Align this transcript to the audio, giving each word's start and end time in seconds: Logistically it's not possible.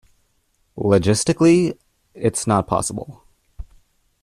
Logistically 0.79 1.77
it's 2.15 2.47
not 2.47 2.65
possible. 2.65 3.23